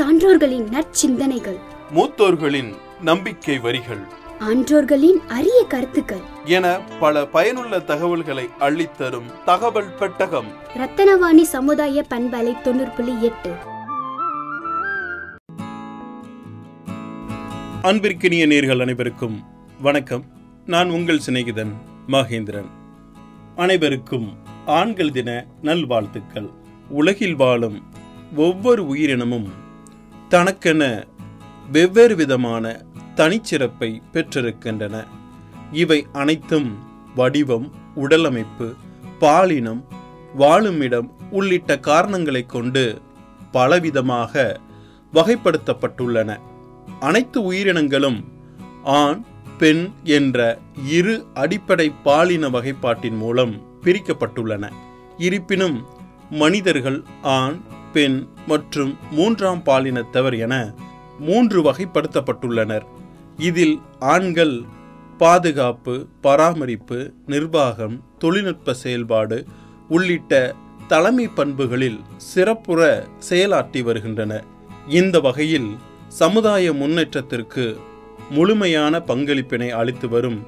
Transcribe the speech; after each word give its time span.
சான்றோர்களின் 0.00 0.68
நற்சிந்தனைகள். 0.68 1.58
மூத்தோர்களின் 1.94 2.74
நம்பிக்கை 3.00 3.58
வரிகள். 3.58 3.98
ஆன்றோர்களின் 4.38 5.20
அரிய 5.28 5.64
கருத்துக்கள். 5.68 6.20
என 6.44 6.80
பல 7.00 7.26
பயனுள்ள 7.26 7.80
தகவல்களை 7.80 8.48
அள்ளித்தரும் 8.60 9.42
தகவல் 9.44 9.94
பெட்டகம். 9.94 10.46
ரத்தனவாணி 10.74 11.42
சமுதாய 11.42 12.04
பண்பலை 12.10 12.60
தொண்ணூறு 12.60 12.90
புள்ளி 12.96 13.22
எட்டு. 13.22 13.54
அன்பிற்கினிய 17.82 18.46
நேர்கள் 18.46 18.80
அனைவருக்கும் 18.80 19.42
வணக்கம். 19.82 20.24
நான் 20.66 20.90
உங்கள் 20.90 21.20
சிநேகிதன் 21.26 21.72
மகேந்திரன். 22.08 22.70
அனைவருக்கும் 23.56 24.36
ஆண்கள் 24.66 25.12
தின 25.12 25.46
நல்வாழ்த்துக்கள். 25.62 26.50
உலகில் 26.88 27.36
வாழும் 27.36 27.82
ஒவ்வொரு 28.36 28.86
உயிரினமும் 28.86 29.68
தனக்கென 30.30 31.06
வெவ்வேறு 31.72 32.14
விதமான 32.14 32.82
தனிச்சிறப்பை 33.16 34.02
பெற்றிருக்கின்றன. 34.12 35.04
இவை 35.72 36.06
அனைத்தும் 36.12 36.78
வடிவம் 37.14 37.72
உடலமைப்பு 37.94 38.74
பாலினம் 39.20 39.84
வாழும் 40.34 40.80
இடம் 40.80 41.12
உள்ளிட்ட 41.30 41.78
காரணங்களைக் 41.78 42.48
கொண்டு 42.48 43.00
பலவிதமாக 43.52 44.56
வகைப்படுத்தப்பட்டுள்ளன. 45.14 46.38
அனைத்து 47.00 47.42
உயிரினங்களும் 47.42 48.24
ஆண் 48.84 49.24
பெண் 49.58 49.90
என்ற 50.04 50.58
இரு 50.88 51.26
அடிப்படை 51.34 51.92
பாலின 52.02 52.48
வகைப்பாட்டின் 52.48 53.16
மூலம் 53.16 53.62
பிரிக்கப்பட்டுள்ளன. 53.82 54.70
இருப்பினும் 55.16 55.86
மனிதர்கள் 56.30 57.04
ஆண் 57.22 57.60
பெண் 57.92 58.18
மற்றும் 58.46 58.96
மூன்றாம் 59.10 59.62
பாலினத்தவர் 59.66 60.38
என 60.38 60.54
மூன்று 61.18 61.58
வகைப்படுத்தப்பட்டுள்ளனர். 61.62 62.86
இதில் 63.36 63.80
ஆண்கள் 63.98 64.54
பாதுகாப்பு 65.18 65.94
பராமரிப்பு 66.20 66.98
நிர்வாகம் 67.26 67.96
தொழில்நுட்ப 68.18 68.74
செயல்பாடு 68.74 69.38
உள்ளிட்ட 69.88 70.54
தலைமை 70.88 71.26
பண்புகளில் 71.28 72.00
சிறப்புற 72.16 72.80
செயலாற்றி 73.30 73.82
வருகின்றன. 73.82 74.32
இந்த 74.88 75.20
வகையில் 75.20 75.70
சமுதாய 76.08 76.72
முன்னேற்றத்திற்கு 76.72 77.64
முழுமையான 78.30 78.98
பங்களிப்பினை 78.98 79.68
அளித்து 79.80 80.08
வரும் 80.08 80.40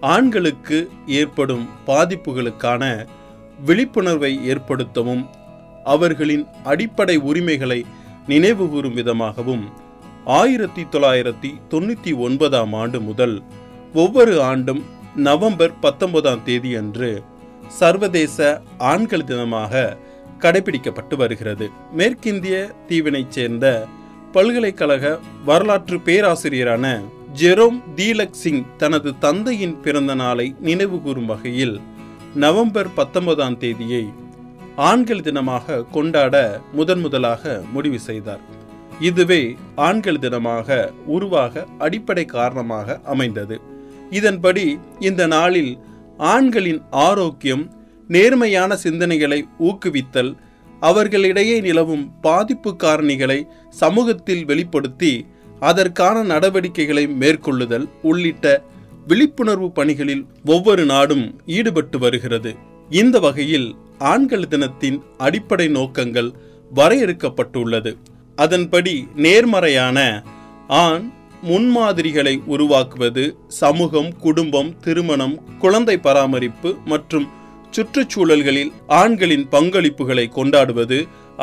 ஆண்களுக்கு 0.00 0.78
ஏற்படும் 1.06 1.68
பாதிப்புகளுக்கான 1.86 2.82
விழிப்புணர்வை 3.64 4.32
ஏற்படுத்தவும் 4.52 5.22
அவர்களின் 5.84 6.46
அடிப்படை 6.64 7.16
உரிமைகளை 7.16 7.84
நினைவுகூரும் 8.28 8.94
விதமாகவும். 8.94 9.68
ஆயிரத்தி 10.24 10.82
தொள்ளாயிரத்தி 10.82 11.50
தொண்ணூற்றி 11.70 12.16
ஒன்பதாம் 12.16 12.72
ஆண்டு 12.72 13.00
முதல் 13.00 13.42
ஒவ்வொரு 13.94 14.42
ஆண்டும் 14.42 14.84
நவம்பர் 15.16 15.78
பத்தொன்பதாம் 15.78 16.44
தேதியன்று 16.44 17.22
சர்வதேச 17.68 18.62
ஆண்கள் 18.78 19.24
தினமாக 19.24 19.96
கடைபிடிக்கப்பட்டு 20.38 21.16
வருகிறது. 21.16 21.70
மேற்கிந்திய 21.96 22.72
தீவினைச் 22.88 23.30
சேர்ந்த 23.30 23.86
பல்கலைக்கழக 24.32 25.18
வரலாற்று 25.44 25.96
பேராசிரியரான 25.96 27.00
ஜெரோம் 27.34 27.80
தீலக் 27.94 28.32
சிங் 28.32 28.64
தனது 28.76 29.18
தந்தையின் 29.18 29.80
பிறந்த 29.80 30.14
நாளை 30.14 30.54
நினைவுகூரும் 30.64 31.24
வகையில் 31.24 31.80
நவம்பர் 32.34 32.94
பத்தொன்பதாம் 32.94 33.58
தேதியை 33.58 34.12
ஆண்கள் 34.76 35.20
தினமாக 35.20 35.84
கொண்டாட 35.90 36.60
முதன் 36.72 37.00
முதலாக 37.00 37.62
முடிவு 37.72 37.98
செய்தார். 37.98 38.40
இதுவே 39.00 39.56
ஆண்கள் 39.74 40.18
தினமாக 40.18 40.92
உருவாக 41.06 41.66
அடிப்படை 41.78 42.24
காரணமாக 42.24 43.00
அமைந்தது. 43.04 43.60
இதன்படி 44.10 44.78
இந்த 44.98 45.26
நாளில் 45.26 45.78
ஆண்களின் 46.18 46.82
ஆரோக்கியம் 46.90 47.70
நேர்மையான 48.08 48.76
சிந்தனைகளை 48.82 49.44
ஊக்குவித்தல் 49.58 50.36
அவர்களிடையே 50.80 51.60
நிலவும் 51.60 52.20
பாதிப்பு 52.20 52.76
காரணிகளை 52.82 53.46
சமூகத்தில் 53.68 54.44
வெளிப்படுத்தி 54.44 55.26
அதற்கான 55.60 56.22
நடவடிக்கைகளை 56.22 57.08
மேற்கொள்ளுதல் 57.08 57.88
உள்ளிட்ட 58.02 58.64
விழிப்புணர்வு 59.06 59.72
பணிகளில் 59.72 60.26
ஒவ்வொரு 60.44 60.84
நாடும் 60.84 61.38
ஈடுபட்டு 61.46 61.98
வருகிறது. 61.98 62.56
இந்த 62.90 63.18
வகையில் 63.18 63.76
ஆண்கள் 64.10 64.46
தினத்தின் 64.48 64.98
அடிப்படை 65.18 65.66
நோக்கங்கள் 65.68 66.30
வரையறுக்கப்பட்டுள்ளது. 66.74 67.92
அதன்படி 68.38 68.94
நேர்மறையான 69.16 69.98
ஆண் 70.82 71.04
முன்மாதிரிகளை 71.42 72.34
உருவாக்குவது 72.46 73.24
சமூகம் 73.60 74.10
குடும்பம் 74.18 74.70
திருமணம் 74.78 75.34
குழந்தை 75.58 75.96
பராமரிப்பு 75.98 76.70
மற்றும் 76.84 77.26
சுற்றுச்சூழல்களில் 77.70 78.72
ஆண்களின் 79.00 79.44
பங்களிப்புகளை 79.50 80.24
கொண்டாடுவது 80.28 80.98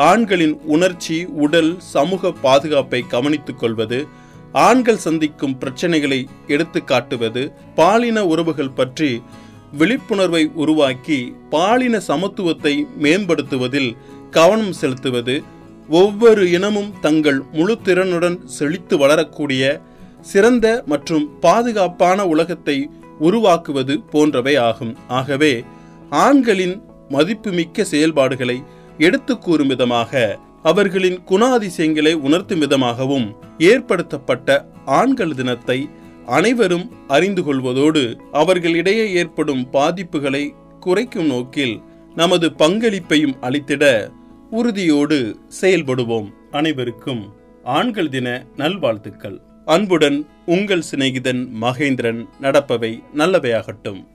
ஆண்களின் 0.08 0.56
உணர்ச்சி 0.74 1.16
உடல் 1.44 1.72
சமூக 1.92 2.32
பாதுகாப்பை 2.42 3.00
கவனித்துக் 3.08 3.58
கொள்வது 3.58 3.98
ஆண்கள் 4.66 5.02
சந்திக்கும் 5.06 5.56
பிரச்சனைகளை 5.60 6.20
எடுத்து 6.46 6.80
காட்டுவது 6.84 7.42
பாலின 7.74 8.24
உறவுகள் 8.26 8.72
பற்றி 8.72 9.10
விழிப்புணர்வை 9.72 10.50
உருவாக்கி 10.54 11.34
பாலின 11.50 12.00
சமத்துவத்தை 12.08 12.86
மேம்படுத்துவதில் 13.00 13.96
கவனம் 14.30 14.72
செலுத்துவது 14.72 15.42
ஒவ்வொரு 15.88 16.50
இனமும் 16.50 16.92
தங்கள் 17.00 17.42
முழு 17.52 17.78
திறனுடன் 17.84 18.44
செழித்து 18.44 18.98
வளரக்கூடிய 18.98 19.80
சிறந்த 20.20 20.82
மற்றும் 20.86 21.38
பாதுகாப்பான 21.40 22.26
உலகத்தை 22.26 22.90
உருவாக்குவது 23.18 24.00
போன்றவை 24.00 24.56
ஆகும். 24.56 24.96
ஆகவே 25.08 25.64
ஆண்களின் 26.10 26.82
மதிப்புமிக்க 27.08 27.84
செயல்பாடுகளை 27.84 28.62
எடுத்து 28.98 29.38
கூறும் 29.38 29.66
விதமாக 29.66 30.38
அவர்களின் 30.62 31.18
குணாதிசயங்களை 31.28 32.14
உணர்த்தும் 32.14 32.58
விதமாகவும் 32.58 33.36
ஏற்படுத்தப்பட்ட 33.58 34.66
ஆண்கள் 34.84 35.34
தினத்தை 35.34 35.88
அனைவரும் 36.30 36.90
அறிந்து 37.08 37.42
கொள்வதோடு 37.42 38.02
அவர்களிடையே 38.32 39.12
ஏற்படும் 39.12 39.66
பாதிப்புகளை 39.72 40.50
குறைக்கும் 40.80 41.26
நோக்கில் 41.26 41.80
நமது 42.14 42.52
பங்களிப்பையும் 42.58 43.34
அளித்திட 43.40 43.84
உறுதியோடு 44.50 45.36
செயல்படுவோம். 45.60 46.28
அனைவருக்கும் 46.50 47.32
ஆண்கள் 47.64 48.08
தின 48.08 48.46
நல்வாழ்த்துக்கள். 48.56 49.40
அன்புடன் 49.64 50.26
உங்கள் 50.46 50.82
சிநேகிதன் 50.90 51.42
மகேந்திரன் 51.60 52.24
நடப்பவை 52.40 52.92
நல்லவையாகட்டும். 53.16 54.06